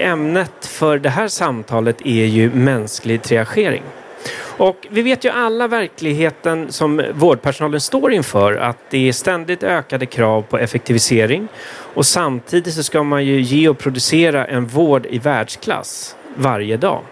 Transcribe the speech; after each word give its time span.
Ämnet 0.00 0.66
för 0.66 0.98
det 0.98 1.08
här 1.08 1.28
samtalet 1.28 2.06
är 2.06 2.24
ju 2.24 2.50
mänsklig 2.50 3.22
triagering. 3.22 3.82
Och 4.58 4.86
vi 4.90 5.02
vet 5.02 5.24
ju 5.24 5.30
alla 5.30 5.68
verkligheten 5.68 6.72
som 6.72 7.02
vårdpersonalen 7.14 7.80
står 7.80 8.12
inför 8.12 8.54
att 8.54 8.76
det 8.90 9.08
är 9.08 9.12
ständigt 9.12 9.62
ökade 9.62 10.06
krav 10.06 10.42
på 10.42 10.58
effektivisering 10.58 11.48
och 11.94 12.06
samtidigt 12.06 12.74
så 12.74 12.82
ska 12.82 13.02
man 13.02 13.24
ju 13.24 13.40
ge 13.40 13.68
och 13.68 13.78
producera 13.78 14.46
en 14.46 14.66
vård 14.66 15.06
i 15.06 15.18
världsklass 15.18 16.16
varje 16.36 16.76
dag. 16.76 17.02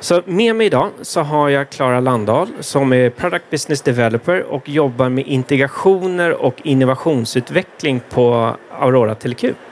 Så 0.00 0.22
med 0.24 0.56
mig 0.56 0.66
idag 0.66 0.90
så 1.02 1.20
har 1.20 1.48
jag 1.48 1.70
Klara 1.70 2.00
Landahl 2.00 2.48
som 2.60 2.92
är 2.92 3.10
Product 3.10 3.50
Business 3.50 3.82
Developer 3.82 4.42
och 4.42 4.68
jobbar 4.68 5.08
med 5.08 5.26
integrationer 5.26 6.30
och 6.32 6.54
innovationsutveckling 6.62 8.00
på 8.10 8.56
Aurora 8.70 9.14
Telecube. 9.14 9.65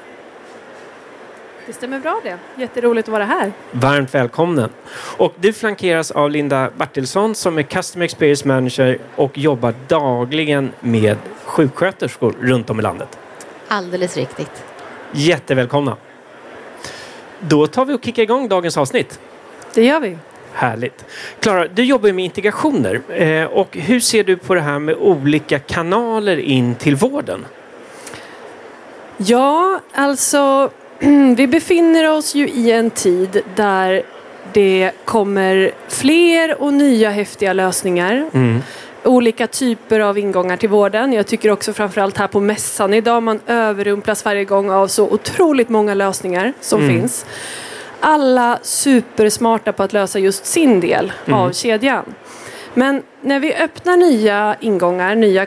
Det 1.66 1.72
stämmer 1.72 1.98
bra 1.98 2.20
det. 2.22 2.38
Jätteroligt 2.56 3.08
att 3.08 3.12
vara 3.12 3.24
här. 3.24 3.52
Varmt 3.70 4.14
välkommen. 4.14 4.70
Och 5.16 5.34
du 5.36 5.52
flankeras 5.52 6.10
av 6.10 6.30
Linda 6.30 6.70
Bertilsson 6.76 7.34
som 7.34 7.58
är 7.58 7.62
Customer 7.62 8.04
Experience 8.04 8.48
Manager 8.48 8.98
och 9.16 9.38
jobbar 9.38 9.74
dagligen 9.88 10.72
med 10.80 11.16
sjuksköterskor 11.44 12.34
runt 12.40 12.70
om 12.70 12.78
i 12.78 12.82
landet. 12.82 13.18
Alldeles 13.68 14.16
riktigt. 14.16 14.64
Jättevälkomna. 15.12 15.96
Då 17.40 17.66
tar 17.66 17.84
vi 17.84 17.94
och 17.94 18.04
kickar 18.04 18.22
igång 18.22 18.48
dagens 18.48 18.76
avsnitt. 18.76 19.20
Det 19.74 19.84
gör 19.84 20.00
vi. 20.00 20.18
Härligt. 20.52 21.04
Klara, 21.40 21.68
du 21.68 21.84
jobbar 21.84 22.12
med 22.12 22.24
integrationer. 22.24 23.00
Eh, 23.08 23.44
och 23.44 23.76
hur 23.76 24.00
ser 24.00 24.24
du 24.24 24.36
på 24.36 24.54
det 24.54 24.60
här 24.60 24.78
med 24.78 24.94
olika 24.94 25.58
kanaler 25.58 26.36
in 26.36 26.74
till 26.74 26.96
vården? 26.96 27.46
Ja, 29.16 29.80
alltså 29.94 30.70
vi 31.36 31.46
befinner 31.46 32.10
oss 32.10 32.34
ju 32.34 32.48
i 32.48 32.72
en 32.72 32.90
tid 32.90 33.42
där 33.54 34.02
det 34.52 34.90
kommer 35.04 35.70
fler 35.88 36.62
och 36.62 36.72
nya 36.72 37.10
häftiga 37.10 37.52
lösningar. 37.52 38.30
Mm. 38.32 38.62
Olika 39.04 39.46
typer 39.46 40.00
av 40.00 40.18
ingångar 40.18 40.56
till 40.56 40.68
vården. 40.68 41.12
Jag 41.12 41.26
tycker 41.26 41.50
också 41.50 41.72
framförallt 41.72 42.18
här 42.18 42.26
på 42.26 42.40
mässan 42.40 42.94
idag 42.94 43.22
man 43.22 43.40
överrumplas 43.46 44.24
varje 44.24 44.44
gång 44.44 44.70
av 44.70 44.88
så 44.88 45.04
otroligt 45.04 45.68
många 45.68 45.94
lösningar 45.94 46.52
som 46.60 46.82
mm. 46.82 47.00
finns. 47.00 47.26
Alla 48.00 48.58
supersmarta 48.62 49.72
på 49.72 49.82
att 49.82 49.92
lösa 49.92 50.18
just 50.18 50.46
sin 50.46 50.80
del 50.80 51.12
mm. 51.26 51.38
av 51.38 51.52
kedjan. 51.52 52.04
Men 52.74 53.02
när 53.20 53.40
vi 53.40 53.54
öppnar 53.54 53.96
nya 53.96 54.56
ingångar, 54.60 55.14
nya 55.14 55.46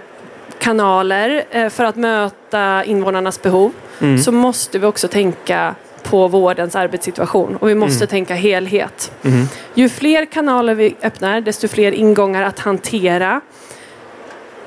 kanaler 0.59 1.43
eh, 1.51 1.69
för 1.69 1.83
att 1.83 1.95
möta 1.95 2.83
invånarnas 2.83 3.41
behov 3.41 3.71
mm. 3.99 4.17
så 4.17 4.31
måste 4.31 4.79
vi 4.79 4.85
också 4.85 5.07
tänka 5.07 5.75
på 6.03 6.27
vårdens 6.27 6.75
arbetssituation 6.75 7.55
och 7.55 7.69
vi 7.69 7.75
måste 7.75 8.03
mm. 8.03 8.07
tänka 8.07 8.33
helhet. 8.33 9.11
Mm. 9.23 9.45
Ju 9.73 9.89
fler 9.89 10.25
kanaler 10.25 10.75
vi 10.75 10.95
öppnar 11.01 11.41
desto 11.41 11.67
fler 11.67 11.91
ingångar 11.91 12.43
att 12.43 12.59
hantera. 12.59 13.41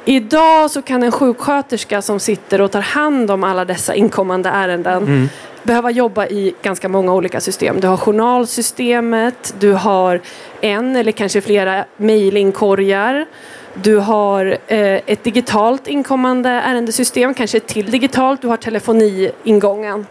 Idag 0.05 0.71
så 0.71 0.83
kan 0.83 1.03
en 1.03 1.13
sjuksköterska 1.13 2.03
som 2.03 2.21
sitter 2.21 2.61
och 2.61 2.71
tar 2.71 2.81
hand 2.81 3.31
om 3.31 3.45
alla 3.45 3.65
dessa 3.65 3.95
inkommande 3.95 4.49
ärenden 4.49 5.03
mm. 5.03 5.29
behöva 5.63 5.91
jobba 5.91 6.27
i 6.27 6.55
ganska 6.63 6.89
många 6.89 7.15
olika 7.15 7.41
system. 7.41 7.81
Du 7.81 7.89
har 7.89 7.97
journalsystemet, 7.97 9.55
du 9.59 9.73
har 9.73 10.21
en 10.61 10.97
eller 10.97 11.13
kanske 11.13 11.41
flera 11.41 11.85
mejlingkorgar. 11.97 13.27
Du 13.75 13.97
har 13.97 14.59
eh, 14.67 15.01
ett 15.07 15.25
digitalt 15.25 15.89
inkommande 15.89 16.51
ärendesystem, 16.51 17.35
kanske 17.35 17.57
ett 17.57 17.67
till 17.67 17.91
digitalt. 17.91 18.43
Du 18.43 18.49
har 18.49 18.57
telefoniingången. 18.57 20.07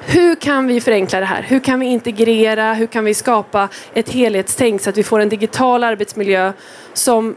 Hur 0.00 0.34
kan 0.34 0.66
vi 0.66 0.80
förenkla 0.80 1.20
det 1.20 1.26
här? 1.26 1.42
Hur 1.42 1.60
kan 1.60 1.80
vi 1.80 1.86
integrera? 1.86 2.74
Hur 2.74 2.86
kan 2.86 3.04
vi 3.04 3.14
skapa 3.14 3.68
ett 3.94 4.08
helhetstänk 4.08 4.80
så 4.80 4.90
att 4.90 4.96
vi 4.96 5.02
får 5.02 5.20
en 5.20 5.28
digital 5.28 5.84
arbetsmiljö 5.84 6.52
som 6.92 7.36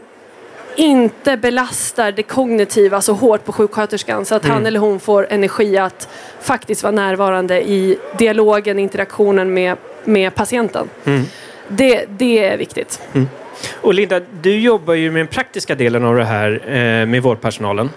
inte 0.76 1.36
belastar 1.36 2.12
det 2.12 2.22
kognitiva 2.22 3.00
så 3.00 3.12
hårt 3.12 3.44
på 3.44 3.52
sjuksköterskan 3.52 4.24
så 4.24 4.34
att 4.34 4.44
mm. 4.44 4.54
han 4.54 4.66
eller 4.66 4.80
hon 4.80 5.00
får 5.00 5.26
energi 5.30 5.78
att 5.78 6.08
faktiskt 6.40 6.82
vara 6.82 6.92
närvarande 6.92 7.68
i 7.68 7.98
dialogen, 8.18 8.78
interaktionen 8.78 9.54
med, 9.54 9.76
med 10.04 10.34
patienten. 10.34 10.88
Mm. 11.04 11.22
Det, 11.68 12.04
det 12.08 12.44
är 12.44 12.56
viktigt. 12.56 13.00
Mm. 13.12 13.28
Och 13.72 13.94
Linda, 13.94 14.20
du 14.40 14.60
jobbar 14.60 14.94
ju 14.94 15.10
med 15.10 15.20
den 15.20 15.26
praktiska 15.26 15.74
delen 15.74 16.04
av 16.04 16.16
det 16.16 16.24
här 16.24 16.52
eh, 16.66 17.06
med 17.06 17.22
vårdpersonalen. 17.22 17.90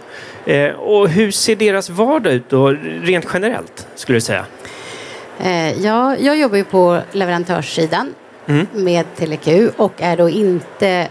Eh, 0.46 0.72
och 0.72 1.10
hur 1.10 1.32
ser 1.32 1.56
deras 1.56 1.90
vardag 1.90 2.34
ut 2.34 2.50
då, 2.50 2.70
rent 3.02 3.26
generellt, 3.34 3.88
skulle 3.96 4.16
du 4.16 4.22
säga? 4.22 4.46
Eh, 5.40 5.84
ja, 5.84 6.18
jag 6.18 6.38
jobbar 6.38 6.58
ju 6.58 6.64
på 6.64 7.00
leverantörssidan 7.12 8.14
mm. 8.46 8.68
med 8.74 9.06
TeleQ 9.16 9.72
och 9.78 9.94
är 9.98 10.18
då 10.18 10.30
inte 10.30 11.08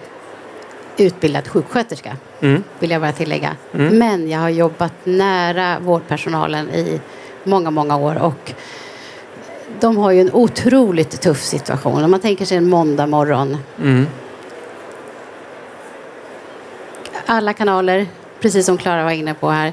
utbildad 0.97 1.49
sjuksköterska, 1.49 2.17
mm. 2.41 2.63
vill 2.79 2.91
jag 2.91 3.01
bara 3.01 3.13
tillägga. 3.13 3.57
Mm. 3.75 3.99
Men 3.99 4.29
jag 4.31 4.39
har 4.39 4.49
jobbat 4.49 4.93
nära 5.05 5.79
vårdpersonalen 5.79 6.71
i 6.71 7.01
många, 7.45 7.71
många 7.71 7.97
år 7.97 8.23
och 8.23 8.53
de 9.81 9.97
har 9.97 10.11
ju 10.11 10.21
en 10.21 10.33
otroligt 10.33 11.21
tuff 11.21 11.43
situation. 11.43 12.05
Om 12.05 12.11
man 12.11 12.21
tänker 12.21 12.45
sig 12.45 12.57
en 12.57 12.71
måndag 12.71 13.07
morgon. 13.07 13.57
Mm 13.83 14.07
alla 17.27 17.53
kanaler, 17.53 18.07
precis 18.41 18.67
som 18.67 18.79
Klara 18.79 19.05
var 19.05 19.11
inne 19.11 19.35
på 19.35 19.51
här. 19.51 19.73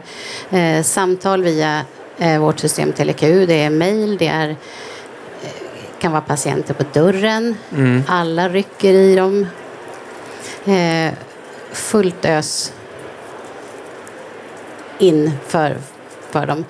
Eh, 0.50 0.84
samtal 0.84 1.44
via 1.44 1.86
eh, 2.18 2.42
vårt 2.42 2.60
system 2.60 2.92
TeleQ, 2.94 3.22
det 3.22 3.64
är 3.64 3.70
mejl, 3.70 4.18
det 4.18 4.28
är, 4.28 4.50
eh, 4.50 4.56
kan 6.00 6.12
vara 6.12 6.22
patienter 6.22 6.74
på 6.74 6.84
dörren. 6.94 7.56
Mm. 7.72 8.04
Alla 8.08 8.50
rycker 8.50 8.94
i 8.94 9.16
dem. 9.16 9.48
Eh, 10.66 11.14
fullt 11.72 12.26
ös 12.26 12.74
in 15.00 15.32
för, 15.48 15.78
för 16.30 16.46
dem. 16.46 16.66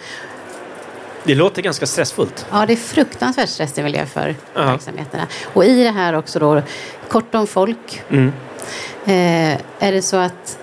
Det 1.24 1.36
låter 1.36 1.62
ganska 1.62 1.86
stressfullt. 1.86 2.46
Ja, 2.52 2.66
det 2.66 2.74
är 2.74 2.78
fruktansvärt 2.78 3.50
stressig 3.50 3.84
miljö 3.84 4.06
för 4.06 4.30
uh 4.30 4.36
-huh. 4.56 4.66
verksamheterna. 4.66 5.28
Och 5.54 5.66
i 5.66 5.84
det 5.84 5.92
här 5.92 6.14
också 6.14 6.40
då, 6.40 6.62
kort 7.08 7.36
om 7.36 7.48
folk. 7.48 8.04
Mm. 8.10 8.34
Eh, 9.06 9.60
är 9.80 9.92
det 9.92 10.02
så 10.02 10.18
att 10.18 10.58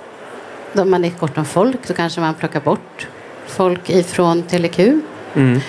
om 0.72 0.90
man 0.90 1.04
är 1.04 1.10
kort 1.10 1.38
om 1.38 1.44
folk 1.44 1.86
så 1.86 1.94
kanske 1.94 2.20
man 2.20 2.34
plockar 2.34 2.60
bort 2.60 3.08
folk 3.46 3.90
ifrån 3.90 4.42
TeleQ. 4.42 4.78
Mm. 5.34 5.60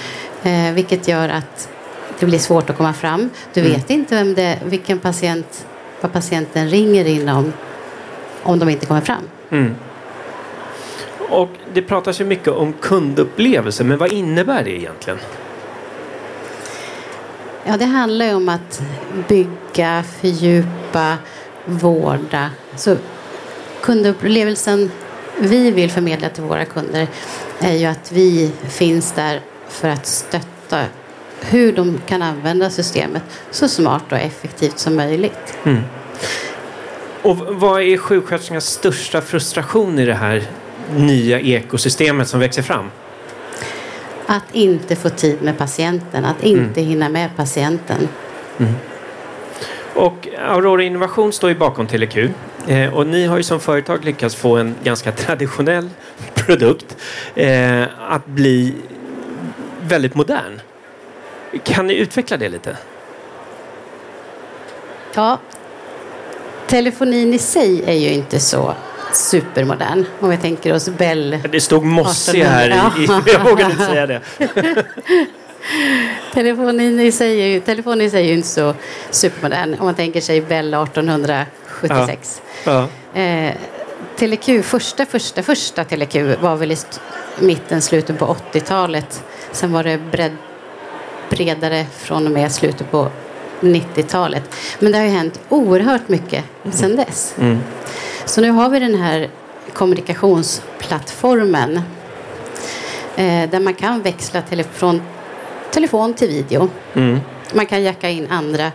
Eh, 0.44 0.74
vilket 0.74 1.08
gör 1.08 1.30
att 1.30 1.70
det 2.20 2.26
blir 2.26 2.40
svårt 2.40 2.70
att 2.70 2.78
komma 2.78 2.94
fram. 2.94 3.30
Du 3.54 3.62
mm. 3.62 3.74
vet 3.74 3.90
inte 3.90 4.16
vem 4.16 4.34
det, 4.34 4.60
vilken 4.66 5.00
patient, 5.00 5.66
vad 6.02 6.14
patienten 6.14 6.70
ringer 6.70 7.06
in 7.06 7.30
om, 7.30 7.54
om 8.44 8.60
de 8.60 8.70
inte 8.70 8.86
kommer 8.86 9.02
fram. 9.02 9.24
Mm. 9.50 9.76
Och 11.30 11.50
det 11.74 11.82
pratas 11.82 12.22
ju 12.22 12.26
mycket 12.26 12.48
om 12.48 12.74
kundupplevelse, 12.74 13.84
men 13.84 13.98
vad 13.98 14.12
innebär 14.12 14.64
det 14.64 14.72
egentligen? 14.72 15.20
Ja, 17.64 17.78
det 17.78 17.86
handlar 17.86 18.26
ju 18.26 18.34
om 18.34 18.50
att 18.50 18.82
bygga, 19.28 20.04
fördjupa, 20.22 21.18
vårda. 21.66 22.50
Så 22.76 22.96
kundupplevelsen 23.82 24.92
vi 25.40 25.72
vill 25.72 25.92
förmedla 25.92 26.30
till 26.30 26.44
våra 26.44 26.66
kunder 26.66 27.08
är 27.60 27.74
ju 27.74 27.86
att 27.86 28.12
vi 28.12 28.52
finns 28.70 29.12
där 29.12 29.42
för 29.70 29.90
att 29.90 30.06
stötta 30.06 30.86
hur 31.42 31.74
de 31.74 32.02
kan 32.06 32.22
använda 32.22 32.70
systemet 32.70 33.24
så 33.52 33.68
smart 33.68 34.12
och 34.12 34.18
effektivt 34.18 34.80
som 34.80 34.96
möjligt. 34.96 35.58
Mm. 35.64 35.82
Och 37.22 37.38
vad 37.38 37.82
är 37.82 37.98
sjuksköterskornas 37.98 38.66
största 38.66 39.22
frustration 39.22 40.00
i 40.00 40.06
det 40.06 40.14
här 40.14 40.44
nya 40.96 41.40
ekosystemet 41.40 42.28
som 42.28 42.40
växer 42.40 42.62
fram? 42.62 42.92
Att 44.26 44.44
inte 44.52 44.96
få 44.96 45.10
tid 45.10 45.42
med 45.42 45.58
patienten, 45.58 46.26
att 46.26 46.44
inte 46.44 46.80
mm. 46.80 46.90
hinna 46.90 47.10
med 47.10 47.30
patienten. 47.36 48.08
Mm. 48.58 48.74
Och 49.94 50.28
Aurora 50.48 50.84
Innovation 50.84 51.34
står 51.34 51.50
ju 51.50 51.56
bakom 51.56 51.88
TeleQ. 51.88 52.30
Eh, 52.68 52.94
och 52.94 53.08
ni 53.08 53.26
har 53.26 53.38
ju 53.38 53.44
som 53.44 53.60
företag 53.60 54.06
lyckats 54.06 54.36
få 54.36 54.58
en 54.58 54.76
ganska 54.84 55.12
traditionell 55.12 55.90
produkt 56.34 56.98
eh, 57.36 57.84
att 58.10 58.26
bli 58.26 58.76
väldigt 59.82 60.16
modern. 60.16 60.62
Kan 61.64 61.88
ni 61.88 61.96
utveckla 61.96 62.38
det 62.38 62.50
lite? 62.50 62.78
Ja, 65.14 65.40
telefonin 66.68 67.34
i 67.34 67.38
sig 67.38 67.84
är 67.86 67.94
ju 67.94 68.10
inte 68.10 68.40
så 68.40 68.76
supermodern. 69.14 70.06
Om 70.20 70.30
vi 70.30 70.38
tänker 70.38 70.74
oss 70.74 70.90
Bell. 70.90 71.40
Det 71.52 71.62
stod 71.62 71.84
mossig 71.84 72.42
här. 72.42 72.70
I, 73.00 73.04
i, 73.04 73.08
jag 73.34 73.44
vågar 73.44 73.70
inte 73.70 73.86
säga 73.86 74.08
det. 74.08 74.22
telefonin, 76.34 77.00
i 77.00 77.12
sig 77.12 77.42
är 77.42 77.48
ju, 77.48 77.60
telefonen 77.60 78.02
i 78.02 78.10
sig 78.10 78.24
är 78.24 78.28
ju 78.28 78.34
inte 78.34 78.48
så 78.48 78.74
supermodern. 79.10 79.76
Om 79.80 79.86
man 79.86 79.96
tänker 79.96 80.22
sig 80.22 80.42
Bell 80.42 80.74
1876. 80.74 82.42
Ja. 82.66 82.88
Ja. 83.14 83.22
Eh, 83.22 83.54
Teleq, 84.16 84.64
första, 84.64 85.06
första, 85.06 85.44
första 85.44 85.84
Teleq 85.84 86.16
var 86.42 86.56
väl 86.56 86.72
i 86.72 86.78
mitten, 87.40 87.82
slutet 87.82 88.20
på 88.20 88.36
80-talet. 88.54 89.24
Sen 89.52 89.72
var 89.72 89.84
det 89.84 89.98
bredd, 89.98 90.36
bredare 91.30 91.86
från 91.98 92.26
och 92.26 92.32
med 92.32 92.52
slutet 92.52 92.92
på 92.92 93.08
90-talet. 93.62 94.56
Men 94.80 94.92
det 94.92 94.98
har 94.98 95.06
ju 95.06 95.12
hänt 95.12 95.40
oerhört 95.50 96.08
mycket 96.08 96.44
mm. 96.64 96.78
sedan 96.78 96.96
dess. 96.96 97.34
Mm. 97.38 97.60
Så 98.26 98.42
nu 98.42 98.50
har 98.50 98.70
vi 98.70 98.80
den 98.80 98.96
här 98.96 99.30
kommunikationsplattformen 99.74 101.82
eh, 103.16 103.50
där 103.50 103.60
man 103.60 103.74
kan 103.74 104.02
växla 104.02 104.44
från 104.74 105.02
telefon 105.72 106.14
till 106.14 106.28
video. 106.28 106.70
Mm. 106.94 107.20
Man 107.54 107.66
kan 107.66 107.84
jacka 107.84 108.10
in 108.10 108.28
andra 108.30 108.72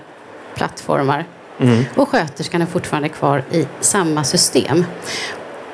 plattformar. 0.55 1.25
Mm. 1.59 1.85
Och 1.95 2.09
sköterskan 2.09 2.63
är 2.63 2.67
fortfarande 2.67 3.09
kvar 3.09 3.45
i 3.51 3.67
samma 3.81 4.25
system. 4.25 4.85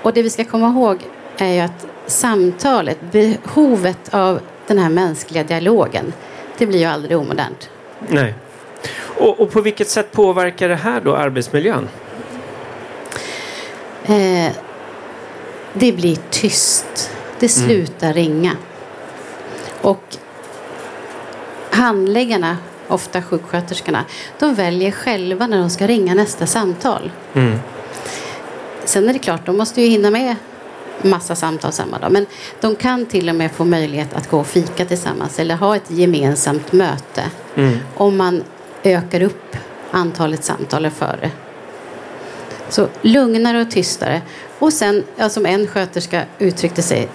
Och 0.03 0.13
det 0.13 0.23
vi 0.23 0.31
ska 0.31 0.45
komma 0.45 0.69
ihåg 0.69 0.99
är 1.37 1.53
ju 1.53 1.61
att 1.61 1.87
samtalet, 2.07 2.99
behovet 3.13 4.15
av 4.15 4.41
den 4.67 4.79
här 4.79 4.89
mänskliga 4.89 5.45
dialogen, 5.45 6.13
det 6.59 6.67
blir 6.67 6.79
ju 6.79 6.85
aldrig 6.85 7.19
omodernt. 7.19 7.71
Nej. 8.09 8.35
Och, 9.19 9.41
och 9.41 9.51
på 9.51 9.61
vilket 9.61 9.89
sätt 9.89 10.13
påverkar 10.13 10.69
det 10.69 10.77
här 10.77 11.01
då 11.01 11.17
arbetsmiljön? 11.17 11.89
Eh, 14.05 14.53
det 15.73 15.93
blir 15.93 16.19
tyst. 16.31 17.11
Det 17.39 17.57
mm. 17.57 17.69
slutar 17.69 18.07
mm. 18.07 18.15
ringa. 18.15 18.57
Och 19.81 20.17
handläggarna, 21.73 22.57
ofta 22.89 23.23
sjuksköterskorna, 23.23 24.05
de 24.39 24.55
väljer 24.55 24.91
själva 24.91 25.47
när 25.47 25.59
de 25.59 25.71
ska 25.71 25.87
ringa 25.87 26.15
nästa 26.15 26.47
samtal. 26.47 27.11
Mm. 27.35 27.59
Sen 28.85 29.09
är 29.09 29.13
det 29.13 29.19
klart, 29.19 29.47
de 29.47 29.57
måste 29.57 29.83
ju 29.83 29.89
hinna 29.89 30.11
med 30.11 30.37
massa 31.03 31.35
samtal 31.35 31.73
samma 31.73 31.99
dag. 31.99 32.13
Men 32.13 32.27
de 32.61 32.77
kan 32.77 33.07
till 33.07 33.29
och 33.29 33.35
med 33.35 33.53
få 33.53 33.65
möjlighet 33.65 34.15
att 34.15 34.31
gå 34.31 34.41
och 34.41 34.47
fika 34.47 34.85
tillsammans 34.85 35.39
eller 35.39 35.55
ha 35.55 35.77
ett 35.77 35.91
gemensamt 35.91 36.73
möte. 36.73 37.25
Mm. 37.55 37.79
Om 37.95 38.17
man 38.17 38.43
ökar 38.83 39.23
upp 39.23 39.57
antalet 39.91 40.45
samtal 40.45 40.91
före. 40.91 41.31
Så 42.69 42.89
lugnare 43.03 43.61
och 43.61 43.71
tystare. 43.71 44.23
Och 44.59 44.73
sen, 44.73 45.05
ja, 45.17 45.29
som 45.29 45.47
en 45.47 45.67
sköterska 45.67 46.25
uttryckte 46.39 46.83
sig, 46.83 47.09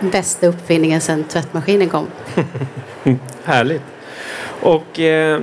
bästa 0.00 0.46
uppfinningen 0.46 1.00
sedan 1.00 1.24
tvättmaskinen 1.24 1.88
kom. 1.88 2.06
Härligt. 3.44 3.82
Och 4.60 5.00
eh, 5.00 5.40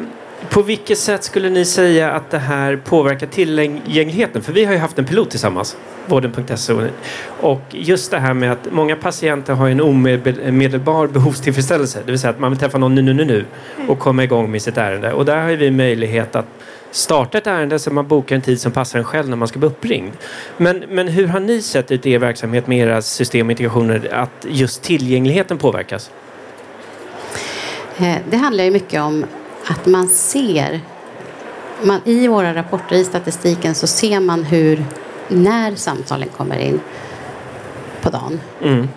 på 0.50 0.62
vilket 0.62 0.98
sätt 0.98 1.24
skulle 1.24 1.50
ni 1.50 1.66
säga 1.66 2.12
att 2.12 2.32
det 2.32 2.38
här 2.38 2.76
påverkar 2.76 3.28
tillgängligheten? 3.28 4.42
För 4.42 4.54
vi 4.54 4.66
har 4.66 4.74
ju 4.74 4.80
haft 4.80 5.00
en 5.00 5.06
pilot 5.06 5.30
tillsammans, 5.30 5.78
vården.se. 6.06 6.74
Och 7.42 7.62
just 7.70 8.12
det 8.12 8.20
här 8.20 8.34
med 8.34 8.52
att 8.52 8.72
många 8.72 8.96
patienter 8.96 9.54
har 9.54 9.70
en 9.70 9.82
omedelbar 9.82 11.08
behovstillfredsställelse. 11.08 12.00
Det 12.06 12.12
vill 12.12 12.20
säga 12.20 12.32
att 12.32 12.40
man 12.40 12.52
vill 12.52 12.60
träffa 12.60 12.78
någon 12.78 12.96
nu, 12.96 13.02
nu, 13.02 13.14
nu, 13.14 13.26
nu 13.26 13.46
och 13.88 14.00
komma 14.00 14.24
igång 14.24 14.52
med 14.52 14.62
sitt 14.62 14.78
ärende. 14.78 15.14
Och 15.14 15.26
där 15.26 15.42
har 15.42 15.50
vi 15.50 15.72
möjlighet 15.72 16.36
att 16.36 16.46
starta 16.96 17.38
ett 17.38 17.48
ärende 17.48 17.80
så 17.80 17.92
man 17.92 18.08
bokar 18.08 18.36
en 18.36 18.42
tid 18.42 18.62
som 18.62 18.72
passar 18.72 19.00
en 19.00 19.06
själv 19.06 19.30
när 19.30 19.38
man 19.38 19.48
ska 19.48 19.60
bli 19.60 19.68
uppringd. 19.68 20.12
Men, 20.58 20.84
men 20.90 21.08
hur 21.08 21.28
har 21.28 21.40
ni 21.40 21.62
sett 21.62 21.92
ut 21.92 22.06
i 22.06 22.12
er 22.12 22.20
verksamhet 22.20 22.68
med 22.68 22.78
era 22.78 23.02
system 23.02 23.48
och 23.48 23.52
integrationer 23.52 24.14
att 24.14 24.46
just 24.50 24.82
tillgängligheten 24.82 25.58
påverkas? 25.58 26.12
Eh, 27.98 28.16
det 28.30 28.38
handlar 28.38 28.64
ju 28.64 28.72
mycket 28.72 29.02
om 29.02 29.26
att 29.66 29.86
man 29.86 30.08
ser 30.08 30.82
man, 31.84 32.00
I 32.06 32.28
våra 32.28 32.56
rapporter, 32.56 32.96
i 32.96 33.04
statistiken, 33.04 33.76
så 33.76 33.88
ser 33.88 34.20
man 34.20 34.44
hur, 34.44 34.86
när 35.28 35.76
samtalen 35.76 36.30
kommer 36.38 36.58
in 36.58 36.80
på 38.02 38.10
dagen. 38.10 38.40
Mm. 38.62 38.88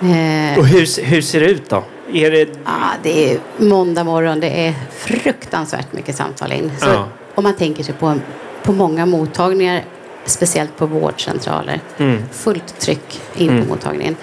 Eh, 0.00 0.58
och 0.58 0.66
hur, 0.66 1.02
hur 1.02 1.22
ser 1.22 1.40
det 1.40 1.46
ut 1.46 1.70
då? 1.70 1.84
Är 2.12 2.30
det... 2.30 2.48
Ja, 2.64 2.90
det 3.02 3.32
är 3.32 3.40
måndag 3.56 4.04
morgon, 4.04 4.40
det 4.40 4.66
är 4.66 4.74
fruktansvärt 4.90 5.92
mycket 5.92 6.16
samtal 6.16 6.52
in. 6.52 6.72
Så 6.80 6.86
ja. 6.86 7.08
Om 7.34 7.44
man 7.44 7.56
tänker 7.56 7.84
sig 7.84 7.94
på, 7.94 8.14
på 8.62 8.72
många 8.72 9.06
mottagningar, 9.06 9.84
speciellt 10.24 10.76
på 10.76 10.86
vårdcentraler, 10.86 11.80
mm. 11.98 12.22
fullt 12.32 12.78
tryck 12.78 13.20
in 13.36 13.50
mm. 13.50 13.62
på 13.62 13.68
mottagningen. 13.68 14.16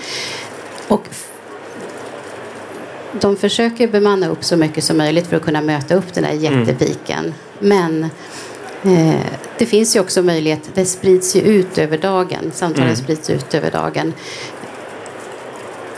Och 0.88 1.08
de 3.22 3.36
försöker 3.36 3.88
bemanna 3.88 4.28
upp 4.28 4.44
så 4.44 4.58
mycket 4.58 4.84
som 4.84 4.98
möjligt 4.98 5.28
för 5.28 5.38
att 5.38 5.44
kunna 5.44 5.62
möta 5.62 5.96
upp 5.96 6.14
den 6.14 6.24
här 6.24 6.34
mm. 6.34 6.44
jättepiken. 6.44 7.34
Men 7.60 8.04
eh, 8.84 9.22
det 9.58 9.66
finns 9.66 9.96
ju 9.96 10.00
också 10.00 10.22
möjlighet, 10.22 10.70
det 10.74 10.86
sprids 10.86 11.36
ju 11.36 11.42
ut 11.42 11.78
över 11.78 11.98
dagen, 11.98 12.52
samtalen 12.54 12.88
mm. 12.88 12.96
sprids 12.96 13.30
ut 13.30 13.54
över 13.54 13.72
dagen. 13.72 14.14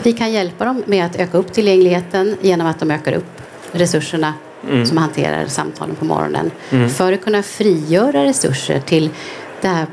Vi 0.02 0.12
kan 0.12 0.32
hjälpa 0.32 0.64
dem 0.64 0.82
med 0.86 1.06
att 1.06 1.16
öka 1.16 1.38
upp 1.38 1.52
tillgängligheten 1.52 2.36
genom 2.40 2.66
att 2.66 2.80
de 2.80 2.90
ökar 2.90 3.12
upp 3.12 3.40
resurserna 3.72 4.34
mm. 4.70 4.86
som 4.86 4.96
hanterar 4.96 5.46
samtalen 5.46 5.96
på 5.96 6.04
morgonen. 6.04 6.50
Mm. 6.70 6.88
För 6.88 7.12
att 7.12 7.24
kunna 7.24 7.42
frigöra 7.42 8.24
resurser 8.24 8.80
till 8.80 9.10
det 9.60 9.68
här 9.68 9.86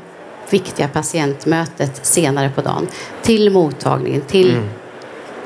viktiga 0.50 0.88
patientmötet 0.88 2.06
senare 2.06 2.50
på 2.54 2.60
dagen. 2.60 2.86
Till 3.22 3.50
mottagningen, 3.50 4.20
till 4.20 4.50
mm. 4.50 4.68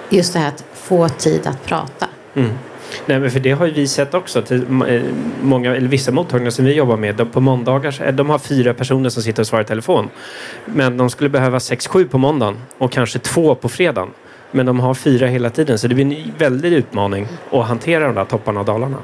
just 0.08 0.32
det 0.32 0.38
här 0.38 0.49
att 0.49 0.64
få 0.75 1.08
tid 1.08 1.46
att 1.46 1.66
prata. 1.66 2.06
Mm. 2.34 2.50
Nej, 3.06 3.20
men 3.20 3.31
för 3.31 3.40
det 3.40 3.50
har 3.50 3.66
vi 3.66 3.88
sett 3.88 4.14
också. 4.14 4.43
Till 4.43 4.62
eh, 4.88 5.02
många, 5.43 5.76
eller 5.76 5.88
vissa 5.88 6.12
mottagningar 6.12 6.50
som 6.50 6.64
vi 6.64 6.72
jobbar 6.72 6.96
med, 6.96 7.14
de, 7.14 7.28
på 7.28 7.40
måndagar, 7.40 8.02
eh, 8.04 8.14
de 8.14 8.31
har 8.31 8.38
fyra 8.38 8.75
personer 8.75 9.11
som 9.11 9.22
sitter 9.22 9.43
och 9.43 9.46
svarar 9.46 9.62
i 9.62 9.66
telefon. 9.66 10.08
Men 10.64 10.97
de 10.97 11.11
skulle 11.11 11.30
behöva 11.30 11.61
sex, 11.61 11.87
sju 11.87 12.04
på 12.04 12.18
måndagen 12.18 12.56
och 12.78 12.92
kanske 12.92 13.18
två 13.18 13.54
på 13.54 13.68
fredagen. 13.68 14.09
Men 14.50 14.67
de 14.67 14.81
har 14.81 14.95
fyra 14.95 15.26
hela 15.26 15.50
tiden 15.50 15.78
så 15.78 15.88
det 15.88 15.95
blir 15.95 16.05
en 16.05 16.33
väldig 16.38 16.73
utmaning 16.73 17.26
att 17.52 17.67
hantera 17.67 18.07
de 18.07 18.14
där 18.14 18.25
topparna 18.25 18.61
och 18.61 18.67
dalarna. 18.67 18.97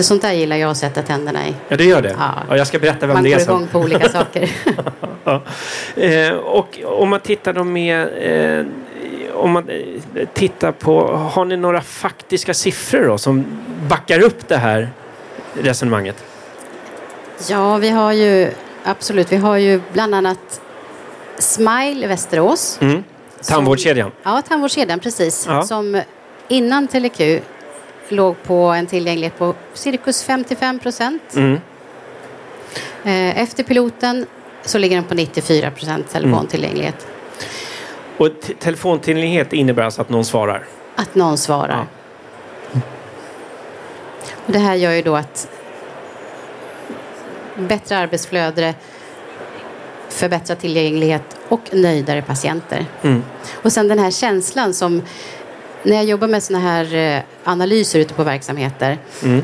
Sånt 0.00 0.22
där 0.22 0.32
gillar 0.32 0.56
jag 0.56 0.70
att 0.70 0.76
sätta 0.76 1.02
tänderna 1.02 1.48
i. 1.48 1.54
Ja, 1.68 1.76
det 1.76 1.84
gör 1.84 2.02
det. 2.02 2.16
Ja. 2.18 2.34
ja 2.48 2.56
jag 2.56 2.66
ska 2.66 2.78
berätta 2.78 3.06
vem 3.06 3.14
man 3.14 3.24
det 3.24 3.32
är. 3.32 3.36
Man 3.36 3.46
går 3.46 3.56
igång 3.56 3.68
på 3.68 3.78
olika 3.78 4.08
saker. 4.08 4.50
ja. 5.24 5.42
eh, 5.96 6.32
och 6.32 6.80
om 6.84 7.08
man 7.08 7.20
tittar 7.20 7.52
då 7.52 7.64
med 7.64 8.08
eh, 8.60 8.66
om 9.34 9.50
man 9.50 9.68
eh, 9.68 10.28
tittar 10.34 10.72
på, 10.72 11.06
har 11.16 11.44
ni 11.44 11.56
några 11.56 11.80
faktiska 11.80 12.54
siffror 12.54 13.06
då 13.06 13.18
som 13.18 13.44
backar 13.88 14.20
upp 14.20 14.48
det 14.48 14.56
här 14.56 14.90
resonemanget? 15.54 16.24
Ja, 17.48 17.76
vi 17.76 17.90
har 17.90 18.12
ju 18.12 18.50
absolut, 18.84 19.32
vi 19.32 19.36
har 19.36 19.56
ju 19.56 19.80
bland 19.92 20.14
annat 20.14 20.60
Smile 21.38 22.04
i 22.04 22.06
Västerås. 22.06 22.78
Mm. 22.80 23.04
Tandvårdskedjan? 23.48 24.10
Som, 24.10 24.32
ja, 24.32 24.42
tandvårdskedjan 24.42 25.00
precis. 25.00 25.46
Ja. 25.48 25.62
Som 25.62 26.02
innan 26.48 26.88
TeleQ 26.88 27.42
låg 28.08 28.42
på 28.42 28.54
en 28.54 28.86
tillgänglighet 28.86 29.38
på 29.38 29.54
cirkus 29.74 30.24
55 30.24 30.78
procent. 30.78 31.22
Mm. 31.36 31.60
Eh, 33.04 33.42
efter 33.42 33.62
piloten 33.62 34.26
så 34.62 34.78
ligger 34.78 34.96
den 34.96 35.04
på 35.04 35.14
94 35.14 35.70
procent 35.70 36.10
telefontillgänglighet. 36.10 37.06
Och 38.16 38.28
telefontillgänglighet 38.58 39.52
innebär 39.52 39.82
alltså 39.82 40.00
att 40.00 40.08
någon 40.08 40.24
svarar? 40.24 40.64
Att 40.96 41.14
någon 41.14 41.38
svarar. 41.38 41.86
Ja. 42.72 42.80
Och 44.46 44.52
det 44.52 44.58
här 44.58 44.74
gör 44.74 44.92
ju 44.92 45.02
då 45.02 45.16
att 45.16 45.48
bättre 47.56 47.98
arbetsflöde, 47.98 48.74
förbättrad 50.14 50.58
tillgänglighet 50.58 51.36
och 51.48 51.60
nöjdare 51.72 52.22
patienter. 52.22 52.86
Mm. 53.02 53.22
Och 53.52 53.72
sen 53.72 53.88
den 53.88 53.98
här 53.98 54.10
känslan 54.10 54.74
som 54.74 55.02
när 55.82 55.96
jag 55.96 56.04
jobbar 56.04 56.28
med 56.28 56.42
sådana 56.42 56.64
här 56.64 56.94
eh, 56.94 57.22
analyser 57.44 57.98
ute 57.98 58.14
på 58.14 58.24
verksamheter. 58.24 58.98
Mm. 59.22 59.42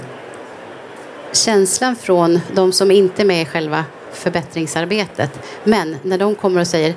Känslan 1.32 1.96
från 1.96 2.40
de 2.52 2.72
som 2.72 2.90
inte 2.90 3.22
är 3.22 3.26
med 3.26 3.42
i 3.42 3.44
själva 3.44 3.84
förbättringsarbetet. 4.12 5.40
Men 5.64 5.96
när 6.02 6.18
de 6.18 6.34
kommer 6.34 6.60
och 6.60 6.66
säger 6.66 6.94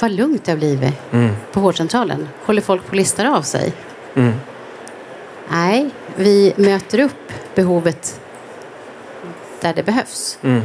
vad 0.00 0.10
lugnt 0.10 0.44
det 0.44 0.52
har 0.52 0.58
blivit 0.58 0.94
mm. 1.12 1.30
på 1.52 1.60
vårdcentralen. 1.60 2.28
Håller 2.44 2.62
folk 2.62 2.82
på 2.82 2.90
att 2.90 2.96
lista 2.96 3.30
av 3.30 3.42
sig? 3.42 3.72
Mm. 4.14 4.34
Nej, 5.48 5.90
vi 6.16 6.52
möter 6.56 7.00
upp 7.00 7.32
behovet 7.54 8.20
där 9.60 9.74
det 9.74 9.82
behövs. 9.82 10.38
Mm. 10.42 10.62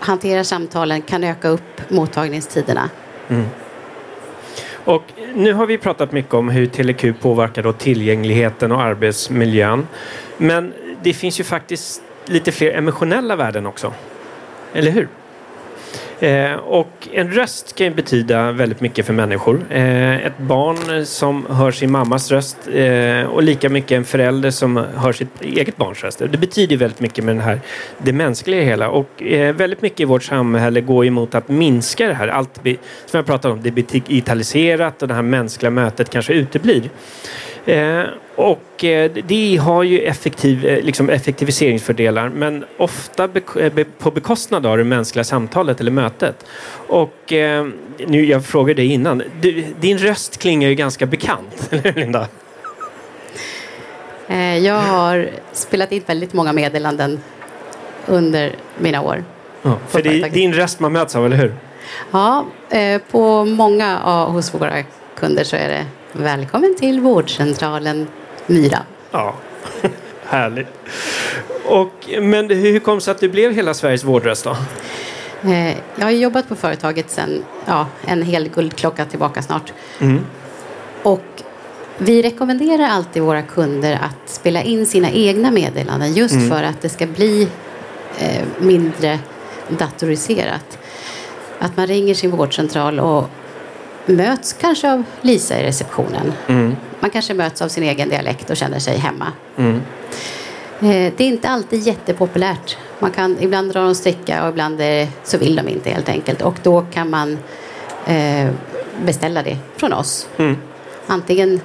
Hanterar 0.00 0.42
samtalen, 0.42 1.02
kan 1.02 1.24
öka 1.24 1.48
upp 1.48 1.90
mottagningstiderna. 1.90 2.90
Mm. 3.28 3.46
Och 4.84 5.02
nu 5.34 5.52
har 5.52 5.66
vi 5.66 5.78
pratat 5.78 6.12
mycket 6.12 6.34
om 6.34 6.48
hur 6.48 6.66
TeleQ 6.66 7.20
påverkar 7.20 7.62
då 7.62 7.72
tillgängligheten 7.72 8.72
och 8.72 8.82
arbetsmiljön. 8.82 9.86
Men 10.36 10.72
det 11.02 11.12
finns 11.12 11.40
ju 11.40 11.44
faktiskt 11.44 12.02
lite 12.26 12.52
fler 12.52 12.72
emotionella 12.72 13.36
värden 13.36 13.66
också. 13.66 13.94
Eller 14.72 14.90
hur? 14.90 15.08
Eh, 16.20 16.54
och 16.54 17.08
en 17.12 17.30
röst 17.30 17.74
kan 17.74 17.86
ju 17.86 17.94
betyda 17.94 18.52
väldigt 18.52 18.80
mycket 18.80 19.06
för 19.06 19.12
människor. 19.12 19.66
Eh, 19.70 20.26
ett 20.26 20.38
barn 20.38 21.06
som 21.06 21.46
hör 21.50 21.70
sin 21.70 21.90
mammas 21.90 22.30
röst 22.30 22.56
eh, 22.72 23.22
och 23.22 23.42
lika 23.42 23.68
mycket 23.68 23.92
en 23.92 24.04
förälder 24.04 24.50
som 24.50 24.76
hör 24.76 25.12
sitt 25.12 25.42
eget 25.42 25.76
barns 25.76 26.04
röst. 26.04 26.18
Det 26.18 26.38
betyder 26.38 26.76
väldigt 26.76 27.00
mycket 27.00 27.24
med 27.24 27.36
den 27.36 27.44
här, 27.44 27.60
det 27.98 28.12
mänskliga 28.12 28.62
hela. 28.62 28.88
Och 28.88 29.22
eh, 29.22 29.54
väldigt 29.54 29.82
mycket 29.82 30.00
i 30.00 30.04
vårt 30.04 30.22
samhälle 30.22 30.80
går 30.80 31.06
emot 31.06 31.34
att 31.34 31.48
minska 31.48 32.06
det 32.06 32.14
här. 32.14 32.28
Allt, 32.28 32.60
som 33.06 33.18
jag 33.18 33.26
pratade 33.26 33.54
om, 33.54 33.62
det 33.62 33.70
blir 33.70 33.84
digitaliserat 33.90 35.02
och 35.02 35.08
det 35.08 35.14
här 35.14 35.22
mänskliga 35.22 35.70
mötet 35.70 36.10
kanske 36.10 36.32
uteblir. 36.32 36.90
Eh, 37.66 38.04
och 38.36 38.84
eh, 38.84 39.10
det 39.26 39.56
har 39.56 39.82
ju 39.82 40.00
effektiv, 40.00 40.66
eh, 40.66 40.84
liksom 40.84 41.10
effektiviseringsfördelar 41.10 42.28
men 42.28 42.64
ofta 42.76 43.28
på 43.98 44.10
bekostnad 44.10 44.66
av 44.66 44.78
det 44.78 44.84
mänskliga 44.84 45.24
samtalet 45.24 45.80
eller 45.80 45.90
mötet. 45.90 46.46
Och 46.86 47.32
nu, 48.06 48.24
jag 48.24 48.44
frågade 48.44 48.82
dig 48.82 48.92
innan, 48.92 49.22
du, 49.40 49.64
din 49.80 49.98
röst 49.98 50.38
klingar 50.38 50.68
ju 50.68 50.74
ganska 50.74 51.06
bekant, 51.06 51.68
eller 51.70 51.92
Linda? 51.92 52.26
Jag 54.62 54.80
har 54.80 55.30
spelat 55.52 55.92
in 55.92 56.02
väldigt 56.06 56.32
många 56.32 56.52
meddelanden 56.52 57.20
under 58.06 58.52
mina 58.78 59.02
år. 59.02 59.24
Ja, 59.62 59.78
för 59.88 60.02
det 60.02 60.22
är 60.22 60.30
din 60.30 60.52
röst 60.52 60.80
man 60.80 60.92
möts 60.92 61.16
av, 61.16 61.26
eller 61.26 61.36
hur? 61.36 61.54
Ja, 62.10 62.46
på 63.10 63.44
många 63.44 63.98
hos 64.24 64.54
våra 64.54 64.82
kunder 65.16 65.44
så 65.44 65.56
är 65.56 65.68
det 65.68 65.86
Välkommen 66.12 66.76
till 66.78 67.00
vårdcentralen 67.00 68.06
Myra. 68.46 68.78
Ja, 69.10 69.34
härligt. 70.24 70.68
Och, 71.64 71.92
men 72.20 72.50
hur 72.50 72.78
kom 72.78 72.94
det 72.94 73.00
sig 73.00 73.10
att 73.10 73.20
du 73.20 73.28
blev 73.28 73.52
hela 73.52 73.74
Sveriges 73.74 74.04
vårdröst 74.04 74.44
då? 74.44 74.56
Eh, 75.50 75.76
jag 75.96 76.04
har 76.04 76.10
jobbat 76.10 76.48
på 76.48 76.56
företaget 76.56 77.10
sedan 77.10 77.44
ja, 77.66 77.86
en 78.06 78.22
hel 78.22 78.48
guldklocka 78.48 79.04
tillbaka 79.04 79.42
snart. 79.42 79.72
Mm. 79.98 80.20
Och 81.02 81.42
vi 81.98 82.22
rekommenderar 82.22 82.88
alltid 82.88 83.22
våra 83.22 83.42
kunder 83.42 83.98
att 84.02 84.30
spela 84.30 84.62
in 84.62 84.86
sina 84.86 85.10
egna 85.10 85.50
meddelanden 85.50 86.12
just 86.12 86.34
mm. 86.34 86.48
för 86.50 86.62
att 86.62 86.82
det 86.82 86.88
ska 86.88 87.06
bli 87.06 87.48
eh, 88.18 88.44
mindre 88.58 89.18
datoriserat. 89.68 90.78
Att 91.58 91.76
man 91.76 91.86
ringer 91.86 92.14
sin 92.14 92.30
vårdcentral 92.30 93.00
och 93.00 93.28
möts 94.06 94.52
kanske 94.52 94.92
av 94.92 95.04
Lisa 95.20 95.60
i 95.60 95.62
receptionen. 95.62 96.32
Mm. 96.46 96.76
Man 97.00 97.10
kanske 97.10 97.34
möts 97.34 97.62
av 97.62 97.68
sin 97.68 97.82
egen 97.82 98.08
dialekt 98.08 98.50
och 98.50 98.56
känner 98.56 98.78
sig 98.78 98.98
hemma. 98.98 99.32
Mm. 99.56 99.80
Eh, 100.80 101.12
det 101.16 101.24
är 101.24 101.28
inte 101.28 101.48
alltid 101.48 101.80
jättepopulärt. 101.80 102.76
Man 102.98 103.10
kan, 103.10 103.36
ibland 103.40 103.72
dra 103.72 103.80
de 103.80 103.94
sticka 103.94 104.42
och 104.42 104.48
ibland 104.48 104.80
så 105.24 105.38
vill 105.38 105.56
de 105.56 105.68
inte 105.68 105.90
helt 105.90 106.08
enkelt. 106.08 106.42
Och 106.42 106.54
då 106.62 106.86
kan 106.92 107.10
man 107.10 107.38
eh, 108.06 108.50
beställa 109.04 109.42
det 109.42 109.56
från 109.76 109.92
oss. 109.92 110.28
Mm. 110.36 110.56
Antingen 111.06 111.60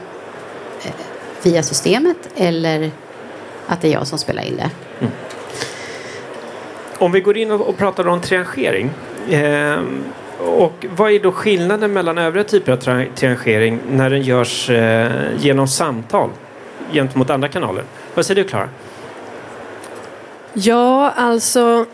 eh, 0.83 0.91
via 1.43 1.63
systemet 1.63 2.17
eller 2.35 2.91
att 3.67 3.81
det 3.81 3.87
är 3.87 3.91
jag 3.91 4.07
som 4.07 4.17
spelar 4.17 4.43
in 4.43 4.57
det. 4.57 4.69
Mm. 4.99 5.13
Om 6.97 7.11
vi 7.11 7.21
går 7.21 7.37
in 7.37 7.51
och 7.51 7.77
pratar 7.77 8.07
om 8.07 8.21
triangering. 8.21 8.89
Eh, 9.29 9.79
och 10.39 10.85
vad 10.95 11.11
är 11.11 11.19
då 11.19 11.31
skillnaden 11.31 11.93
mellan 11.93 12.17
övriga 12.17 12.43
typer 12.43 12.71
av 12.71 13.05
triangering 13.15 13.79
när 13.89 14.09
den 14.09 14.21
görs 14.21 14.69
eh, 14.69 15.11
genom 15.37 15.67
samtal 15.67 16.29
gentemot 16.91 17.29
andra 17.29 17.47
kanaler? 17.47 17.83
Vad 18.13 18.25
säger 18.25 18.43
du 18.43 18.49
Klara? 18.49 18.69
Ja, 20.53 21.11
alltså 21.11 21.85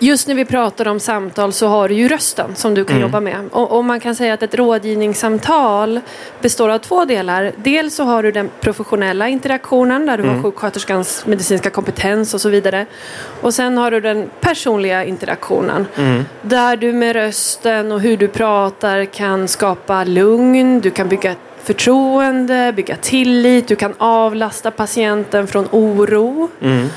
Just 0.00 0.28
när 0.28 0.34
vi 0.34 0.44
pratar 0.44 0.88
om 0.88 1.00
samtal 1.00 1.52
så 1.52 1.66
har 1.66 1.88
du 1.88 1.94
ju 1.94 2.08
rösten 2.08 2.54
som 2.54 2.74
du 2.74 2.84
kan 2.84 2.96
mm. 2.96 3.08
jobba 3.08 3.20
med. 3.20 3.36
Och, 3.52 3.76
och, 3.76 3.84
man 3.84 4.00
kan 4.00 4.14
säga 4.14 4.34
att 4.34 4.42
ett 4.42 4.54
rådgivningssamtal 4.54 6.00
består 6.40 6.68
av 6.68 6.78
två 6.78 7.04
delar. 7.04 7.52
Dels 7.56 7.94
så 7.94 8.04
har 8.04 8.22
du 8.22 8.32
den 8.32 8.50
professionella 8.60 9.28
interaktionen 9.28 10.06
där 10.06 10.16
du 10.16 10.22
mm. 10.22 10.34
har 10.34 10.42
sjuksköterskans 10.42 11.26
medicinska 11.26 11.70
kompetens 11.70 12.34
och 12.34 12.40
så 12.40 12.48
vidare. 12.48 12.86
Och 13.40 13.54
sen 13.54 13.78
har 13.78 13.90
du 13.90 14.00
den 14.00 14.30
personliga 14.40 15.04
interaktionen. 15.04 15.86
Mm. 15.96 16.24
Där 16.42 16.76
du 16.76 16.92
med 16.92 17.16
rösten 17.16 17.92
och 17.92 18.00
hur 18.00 18.16
du 18.16 18.28
pratar 18.28 19.04
kan 19.04 19.48
skapa 19.48 20.04
lugn, 20.04 20.80
du 20.80 20.90
kan 20.90 21.08
bygga 21.08 21.34
förtroende, 21.62 22.72
bygga 22.76 22.96
tillit, 22.96 23.68
du 23.68 23.76
kan 23.76 23.94
avlasta 23.98 24.70
patienten 24.70 25.46
från 25.46 25.68
oro. 25.70 26.48
Mm. 26.60 26.88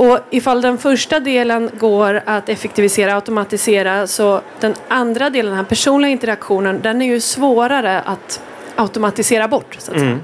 Och 0.00 0.18
ifall 0.30 0.60
den 0.60 0.78
första 0.78 1.20
delen 1.20 1.70
går 1.78 2.22
att 2.26 2.48
effektivisera, 2.48 3.14
automatisera, 3.14 4.06
så 4.06 4.40
den 4.60 4.74
andra 4.88 5.30
delen, 5.30 5.50
den 5.50 5.56
här 5.56 5.64
personliga 5.64 6.10
interaktionen, 6.10 6.80
den 6.82 7.02
är 7.02 7.06
ju 7.06 7.20
svårare 7.20 8.00
att 8.00 8.42
automatisera 8.76 9.48
bort. 9.48 9.76
Så 9.78 9.90
att 9.92 9.96
mm. 9.96 10.18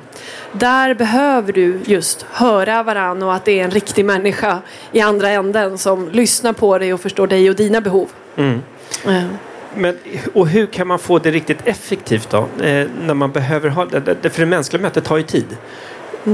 Där 0.53 0.95
behöver 0.95 1.53
du 1.53 1.81
just 1.85 2.27
höra 2.31 2.83
varann 2.83 3.23
och 3.23 3.35
att 3.35 3.45
det 3.45 3.61
är 3.61 3.65
en 3.65 3.71
riktig 3.71 4.05
människa 4.05 4.59
i 4.93 5.01
andra 5.01 5.31
änden 5.31 5.79
som 5.79 6.09
lyssnar 6.09 6.53
på 6.53 6.79
dig 6.79 6.95
och 6.95 7.01
förstår 7.01 7.27
dig 7.27 7.51
och 7.51 7.57
dina 7.57 7.81
behov. 7.81 8.09
Mm. 8.37 8.63
Mm. 9.07 9.29
Men, 9.75 9.99
och 10.35 10.49
hur 10.49 10.67
kan 10.67 10.87
man 10.87 10.99
få 10.99 11.19
det 11.19 11.31
riktigt 11.31 11.67
effektivt 11.67 12.31
då? 12.31 12.39
Eh, 12.65 12.87
när 13.03 13.15
man 13.15 13.33
behöver 13.33 13.69
ha 13.69 13.85
det? 13.85 14.31
För 14.31 14.41
det 14.41 14.47
mänskliga 14.47 14.83
mötet 14.83 15.05
tar 15.05 15.17
ju 15.17 15.23
tid. 15.23 15.57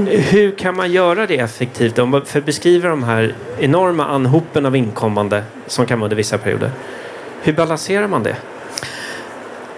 Hur 0.07 0.51
kan 0.51 0.75
man 0.75 0.91
göra 0.91 1.27
det 1.27 1.37
effektivt? 1.37 1.95
För 2.25 2.39
att 2.39 2.45
beskriva 2.45 2.89
de 2.89 3.03
här 3.03 3.35
enorma 3.59 4.05
anhopen 4.05 4.65
av 4.65 4.75
inkommande 4.75 5.43
som 5.67 5.85
kan 5.85 5.99
vara 5.99 6.05
under 6.05 6.17
vissa 6.17 6.37
perioder. 6.37 6.71
Hur 7.41 7.53
balanserar 7.53 8.07
man 8.07 8.23
det? 8.23 8.35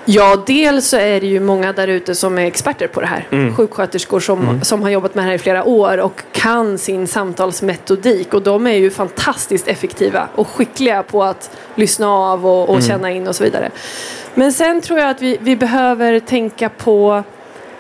Ja, 0.07 0.43
dels 0.48 0.88
så 0.88 0.98
är 0.98 1.22
det 1.22 1.27
ju 1.27 1.39
många 1.39 1.74
där 1.74 1.88
ute 1.88 2.15
som 2.15 2.38
är 2.38 2.45
experter 2.45 2.88
på 2.88 3.01
det 3.01 3.07
här. 3.07 3.27
Mm. 3.31 3.55
Sjuksköterskor 3.55 4.19
som, 4.19 4.41
mm. 4.41 4.62
som 4.62 4.81
har 4.81 4.89
jobbat 4.89 5.15
med 5.15 5.24
det 5.24 5.27
här 5.27 5.36
i 5.36 5.38
flera 5.38 5.63
år 5.63 5.98
och 5.98 6.22
kan 6.31 6.77
sin 6.77 7.07
samtalsmetodik. 7.07 8.34
Och 8.34 8.41
de 8.41 8.67
är 8.67 8.74
ju 8.74 8.91
fantastiskt 8.91 9.67
effektiva 9.67 10.27
och 10.36 10.48
skickliga 10.48 11.03
på 11.03 11.24
att 11.24 11.57
lyssna 11.75 12.10
av 12.10 12.45
och, 12.45 12.63
och 12.63 12.75
mm. 12.75 12.88
känna 12.88 13.12
in 13.12 13.27
och 13.27 13.36
så 13.36 13.43
vidare. 13.43 13.72
Men 14.34 14.53
sen 14.53 14.81
tror 14.81 15.00
jag 15.00 15.10
att 15.10 15.22
vi, 15.22 15.38
vi 15.41 15.55
behöver 15.55 16.19
tänka 16.19 16.69
på 16.69 17.24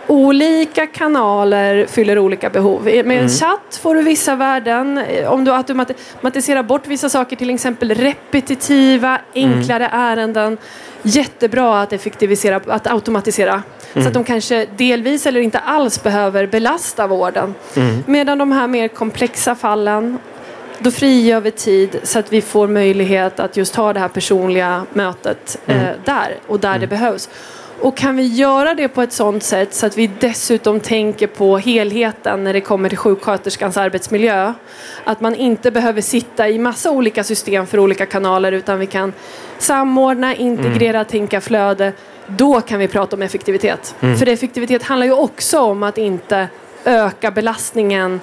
Olika 0.07 0.87
kanaler 0.87 1.85
fyller 1.85 2.19
olika 2.19 2.49
behov. 2.49 2.83
Med 2.83 2.97
en 2.97 3.11
mm. 3.11 3.29
chatt 3.29 3.79
får 3.81 3.95
du 3.95 4.01
vissa 4.01 4.35
värden. 4.35 5.03
Om 5.27 5.45
du 5.45 5.51
automatiserar 5.53 6.63
bort 6.63 6.87
vissa 6.87 7.09
saker, 7.09 7.35
till 7.35 7.49
exempel 7.49 7.95
repetitiva, 7.95 9.19
enklare 9.33 9.87
mm. 9.87 9.99
ärenden. 9.99 10.57
Jättebra 11.01 11.81
att 11.81 11.93
effektivisera, 11.93 12.61
att 12.67 12.87
automatisera. 12.87 13.53
Mm. 13.53 13.63
Så 13.93 13.99
att 13.99 14.05
mm. 14.05 14.13
de 14.13 14.23
kanske 14.23 14.65
delvis 14.77 15.25
eller 15.25 15.41
inte 15.41 15.59
alls 15.59 16.03
behöver 16.03 16.47
belasta 16.47 17.07
vården. 17.07 17.55
Mm. 17.75 18.03
Medan 18.07 18.37
de 18.37 18.51
här 18.51 18.67
mer 18.67 18.87
komplexa 18.87 19.55
fallen 19.55 20.19
då 20.79 20.91
frigör 20.91 21.39
vi 21.39 21.51
tid 21.51 21.99
så 22.03 22.19
att 22.19 22.33
vi 22.33 22.41
får 22.41 22.67
möjlighet 22.67 23.39
att 23.39 23.57
just 23.57 23.75
ha 23.75 23.93
det 23.93 23.99
här 23.99 24.07
personliga 24.07 24.85
mötet 24.93 25.57
eh, 25.65 25.81
mm. 25.81 25.99
där 26.05 26.35
och 26.47 26.59
där 26.59 26.79
det 26.79 26.87
behövs. 26.87 27.29
Och 27.79 27.97
kan 27.97 28.15
vi 28.15 28.23
göra 28.23 28.73
det 28.73 28.87
på 28.87 29.01
ett 29.01 29.13
sådant 29.13 29.43
sätt 29.43 29.73
så 29.73 29.85
att 29.85 29.97
vi 29.97 30.07
dessutom 30.19 30.79
tänker 30.79 31.27
på 31.27 31.57
helheten 31.57 32.43
när 32.43 32.53
det 32.53 32.61
kommer 32.61 32.89
till 32.89 32.97
sjuksköterskans 32.97 33.77
arbetsmiljö. 33.77 34.53
Att 35.03 35.21
man 35.21 35.35
inte 35.35 35.71
behöver 35.71 36.01
sitta 36.01 36.49
i 36.49 36.59
massa 36.59 36.91
olika 36.91 37.23
system 37.23 37.67
för 37.67 37.79
olika 37.79 38.05
kanaler 38.05 38.51
utan 38.51 38.79
vi 38.79 38.85
kan 38.85 39.13
samordna, 39.57 40.35
integrera, 40.35 40.97
mm. 40.97 41.05
tänka 41.05 41.41
flöde. 41.41 41.93
Då 42.27 42.61
kan 42.61 42.79
vi 42.79 42.87
prata 42.87 43.15
om 43.15 43.21
effektivitet. 43.21 43.95
Mm. 43.99 44.17
För 44.17 44.27
effektivitet 44.27 44.83
handlar 44.83 45.05
ju 45.05 45.13
också 45.13 45.59
om 45.59 45.83
att 45.83 45.97
inte 45.97 46.47
öka 46.85 47.31
belastningen 47.31 48.21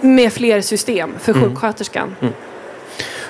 med 0.00 0.32
fler 0.32 0.60
system 0.60 1.14
för 1.20 1.32
mm. 1.32 1.44
sjuksköterskan. 1.44 2.16
Mm. 2.20 2.34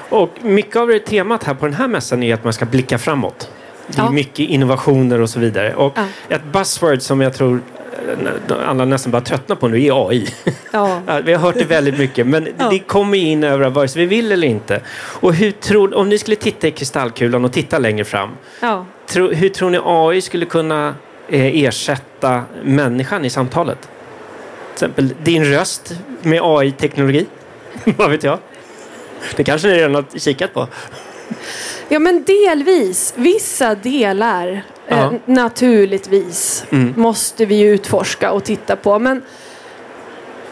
Och 0.09 0.31
mycket 0.41 0.77
av 0.77 0.89
det 0.89 0.99
temat 0.99 1.45
här 1.45 1.55
på 1.55 1.67
den 1.67 1.75
här 1.75 1.89
mässan 1.89 2.23
är 2.23 2.35
att 2.35 2.45
man 2.45 2.53
ska 2.53 2.65
blicka 2.65 2.99
framåt. 2.99 3.51
Det 3.87 4.01
är 4.01 4.11
mycket 4.11 4.39
innovationer 4.39 5.21
och 5.21 5.31
så 5.31 5.41
vidare. 5.41 5.75
Och 5.75 5.99
ett 6.29 6.45
buzzword 6.53 7.03
som 7.03 7.21
jag 7.21 7.35
tror 7.35 7.61
eh, 8.09 8.69
alla 8.69 8.85
nästan 8.85 9.13
bara 9.13 9.23
tröttnar 9.23 9.57
på 9.57 9.69
nu 9.69 9.85
är 9.85 10.09
AI. 10.09 10.29
Ja. 10.75 11.01
vi 11.25 11.33
har 11.33 11.41
hört 11.41 11.55
det 11.55 11.65
väldigt 11.65 11.99
mycket 11.99 12.27
men 12.27 12.49
ja. 12.59 12.69
det 12.71 12.79
kommer 12.79 13.19
in 13.19 13.45
över 13.45 13.71
vare 13.71 13.89
sig 13.89 14.07
vi 14.07 14.17
vill 14.17 14.33
eller 14.33 14.49
inte. 14.49 14.81
Och 14.95 15.35
hur 15.35 15.51
tror, 15.51 15.95
om 15.95 16.09
ni 16.09 16.19
skulle 16.19 16.37
titta 16.37 16.69
i 16.69 16.71
kristallkulan 16.71 17.45
och 17.45 17.53
titta 17.53 17.79
längre 17.79 18.05
fram. 18.05 18.31
Ja. 18.61 18.87
Tro, 19.07 19.33
hur 19.33 19.49
tror 19.49 19.71
ni 19.71 19.81
AI 19.85 20.21
skulle 20.21 20.47
kunna 20.47 20.95
eh, 21.29 21.65
ersätta 21.65 22.43
människan 22.63 23.25
i 23.25 23.31
samtalet? 23.31 23.81
Till 23.81 24.73
exempel 24.73 25.15
din 25.23 25.45
röst 25.45 25.95
med 26.23 26.41
AI-teknologi. 26.43 27.27
Vad 27.85 28.11
vet 28.11 28.25
jag? 28.25 28.39
Det 29.37 29.45
kanske 29.45 29.69
ni 29.69 29.75
redan 29.75 29.95
har 29.95 30.05
kikat 30.19 30.55
på. 30.55 30.69
Ja 31.89 31.99
men 31.99 32.25
delvis. 32.25 33.15
Vissa 33.17 33.75
delar 33.75 34.63
eh, 34.87 35.13
naturligtvis 35.25 36.65
mm. 36.71 36.95
måste 36.97 37.45
vi 37.45 37.61
utforska 37.61 38.33
och 38.33 38.45
titta 38.45 38.77
på. 38.77 38.99
Men 38.99 39.23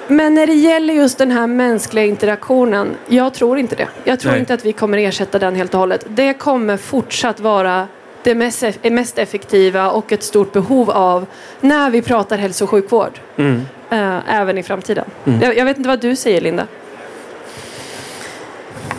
Men 0.09 0.35
när 0.35 0.47
det 0.47 0.55
gäller 0.55 0.95
just 0.95 1.19
den 1.19 1.31
här 1.31 1.47
mänskliga 1.47 2.05
interaktionen, 2.05 2.97
jag 3.09 3.35
tror 3.35 3.59
inte 3.59 3.77
det. 3.77 3.89
Jag 4.05 4.21
tror 4.21 4.33
Nej. 4.33 4.41
inte 4.41 4.55
att 4.55 4.65
vi 4.65 4.73
kommer 4.73 4.99
ersätta 4.99 5.39
den 5.39 5.55
helt 5.57 5.75
och 5.75 5.81
hållet. 5.81 6.05
Det 6.09 6.35
kommer 6.35 6.77
fortsatt 6.77 7.41
vara 7.41 7.89
det 8.23 8.35
mest, 8.35 8.65
mest 8.83 9.19
effektiva 9.19 9.91
och 9.91 10.13
ett 10.13 10.23
stort 10.23 10.53
behov 10.53 10.91
av 10.91 11.27
när 11.61 11.91
vi 11.91 12.03
pratar 12.03 12.39
hälso 12.39 12.65
och 12.65 12.71
sjukvård. 12.71 13.21
Mm. 13.37 13.67
eh, 13.91 14.35
även 14.41 14.59
i 14.59 14.63
framtiden. 14.63 15.05
Jag, 15.43 15.57
jag 15.57 15.65
vet 15.65 15.77
inte 15.77 15.89
vad 15.89 16.01
du 16.01 16.17
säger 16.17 16.41
Linda. 16.41 16.67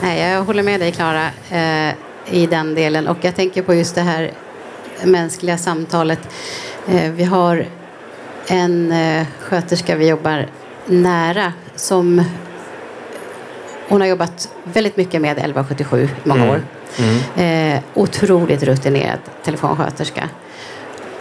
Nej, 0.02 0.32
jag 0.32 0.44
håller 0.44 0.64
med 0.64 0.80
dig 0.80 0.92
Klara 0.92 1.28
eh, 1.50 1.96
i 2.26 2.48
den 2.48 2.76
delen 2.76 3.08
och 3.08 3.18
jag 3.22 3.36
tänker 3.36 3.62
på 3.62 3.74
just 3.74 3.96
det 3.96 4.02
här 4.02 4.32
mänskliga 5.04 5.58
samtalet. 5.58 6.20
Eh, 6.88 7.12
vi 7.12 7.24
har 7.24 7.66
en 8.48 8.92
eh, 8.92 9.28
sköterska 9.40 9.96
vi 9.96 10.08
jobbar 10.08 10.48
nära 10.86 11.54
som 11.76 12.24
hon 13.88 14.02
har 14.02 14.08
jobbat 14.08 14.50
väldigt 14.64 14.98
mycket 14.98 15.22
med 15.22 15.32
1177 15.32 16.10
i 16.26 16.28
många 16.28 16.52
år. 16.52 16.62
Eh, 17.44 17.80
otroligt 17.94 18.64
rutinerad 18.64 19.20
telefonsköterska. 19.44 20.30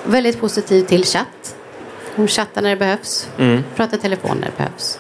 Väldigt 0.05 0.41
positiv 0.41 0.83
till 0.85 1.05
chatt. 1.05 1.57
Hon 2.17 2.29
chattar 2.29 2.63
när 2.63 2.71
det 2.71 2.77
behövs, 2.77 3.29
pratar 3.77 3.97
telefon 3.97 4.37
när 4.41 4.47
det 4.47 4.57
behövs. 4.57 4.99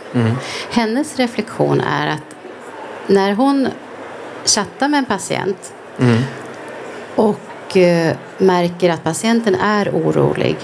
Hennes 0.70 1.16
reflektion 1.16 1.80
är 1.80 2.06
att 2.08 2.36
när 3.10 3.32
hon 3.32 3.68
chattar 4.44 4.88
med 4.88 4.98
en 4.98 5.04
patient 5.04 5.72
och 7.14 7.76
eh, 7.76 8.16
märker 8.38 8.90
att 8.90 9.04
patienten 9.04 9.54
är 9.54 9.88
orolig 9.88 10.56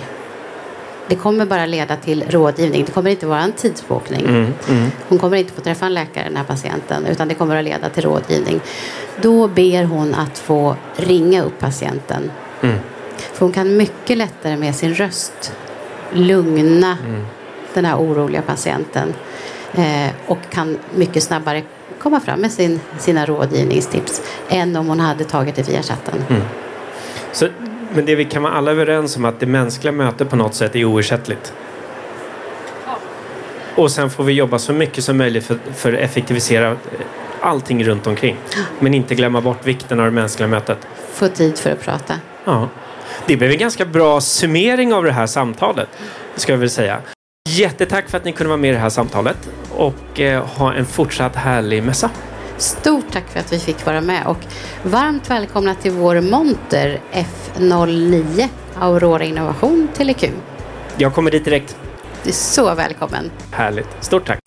det 1.09 1.17
kommer 1.17 1.47
bara 1.47 1.67
leda 1.67 1.97
till 1.97 2.25
rådgivning. 2.29 2.85
Det 2.87 2.93
kommer 2.93 3.11
inte 3.11 3.26
vara 3.26 3.41
en 3.41 3.53
tidsbokning. 3.53 4.55
Hon 5.09 5.19
kommer 5.19 5.37
inte 5.37 5.53
få 5.53 5.61
träffa 5.61 5.87
en 5.87 5.95
läkare, 5.95 6.25
den 6.25 6.37
här 6.37 6.45
patienten, 6.45 7.07
utan 7.07 7.29
det 7.29 7.35
kommer 7.35 7.57
att 7.57 7.65
leda 7.65 7.88
till 7.88 8.03
rådgivning. 8.03 8.61
Då 9.23 9.49
ber 9.49 9.85
hon 9.85 10.15
att 10.15 10.38
få 10.38 10.76
ringa 10.97 11.43
upp 11.43 11.59
patienten. 11.59 12.31
För 13.17 13.41
hon 13.41 13.53
kan 13.53 13.76
mycket 13.76 14.19
lättare 14.19 14.57
med 14.57 14.75
sin 14.75 14.95
röst 14.95 15.53
lugna 16.12 16.99
den 17.75 17.85
här 17.85 17.97
oroliga 17.97 18.43
patienten 18.43 19.15
eh, 19.76 20.11
och 20.26 20.38
kan 20.50 20.78
mycket 20.95 21.23
snabbare 21.23 21.62
komma 21.99 22.21
fram 22.21 22.40
med 22.40 22.52
sin, 22.52 22.80
sina 22.99 23.26
rådgivningstips 23.26 24.23
än 24.49 24.76
om 24.76 24.88
hon 24.88 25.00
hade 25.00 25.25
tagit 25.25 25.54
det 25.54 25.68
via 25.68 25.83
chatten. 25.83 26.25
Så, 27.33 27.49
men 27.95 28.06
det 28.06 28.14
vi 28.14 28.25
kan 28.25 28.42
vara 28.42 28.52
alla 28.52 28.71
överens 28.71 29.16
om 29.16 29.25
att 29.25 29.40
det 29.40 29.47
mänskliga 29.47 29.92
mötet 29.92 30.30
på 30.30 30.37
något 30.37 30.54
sätt 30.54 30.76
är 30.76 30.85
oersättligt. 30.85 31.52
Och 33.75 33.90
sen 33.90 34.11
får 34.11 34.25
vi 34.25 34.33
jobba 34.33 34.59
så 34.59 34.73
mycket 34.73 35.04
som 35.04 35.16
möjligt 35.16 35.45
för, 35.45 35.59
för 35.75 35.92
att 35.92 35.99
effektivisera 35.99 36.71
eh, 36.71 36.76
allting 37.40 37.85
runt 37.85 38.06
omkring. 38.06 38.37
Men 38.78 38.95
inte 38.95 39.14
glömma 39.14 39.40
bort 39.40 39.66
vikten 39.66 40.00
av 40.00 40.04
det 40.06 40.12
mänskliga 40.12 40.49
mötet. 40.49 40.78
Få 41.12 41.28
tid 41.28 41.59
för 41.59 41.71
att 41.71 41.80
prata. 41.80 42.14
Ja. 42.45 42.68
Det 43.26 43.37
blev 43.37 43.50
en 43.50 43.59
ganska 43.59 43.85
bra 43.85 44.21
summering 44.21 44.95
av 44.95 45.04
det 45.04 45.12
här 45.12 45.26
samtalet, 45.26 45.88
ska 46.35 46.52
jag 46.52 46.59
väl 46.59 46.71
säga. 46.71 46.99
Jättetack 47.49 48.09
för 48.09 48.18
att 48.18 48.25
ni 48.25 48.33
kunde 48.33 48.49
vara 48.49 48.56
med 48.56 48.71
i 48.71 48.73
det 48.73 48.78
här 48.78 48.90
samtalet 48.90 49.49
och 49.76 50.21
eh, 50.21 50.45
ha 50.47 50.75
en 50.75 50.87
fortsatt 50.87 51.37
härlig 51.37 51.83
mässa. 51.83 52.11
Stort 52.59 53.04
tack 53.12 53.28
för 53.28 53.40
att 53.40 53.52
vi 53.52 53.59
fick 53.59 53.87
vara 53.87 54.00
med 54.00 54.26
och 54.26 54.38
varmt 54.83 55.30
välkomna 55.30 55.75
till 55.75 55.92
vår 55.92 56.21
monter 56.21 57.00
F09 57.12 58.49
Aurora 58.78 59.25
Innovation 59.25 59.89
Teleq. 59.95 60.30
Jag 60.97 61.15
kommer 61.15 61.30
dit 61.30 61.45
direkt. 61.45 61.76
Du 62.23 62.28
är 62.28 62.34
så 62.34 62.75
välkommen. 62.75 63.30
Härligt. 63.50 63.89
Stort 64.00 64.26
tack. 64.26 64.46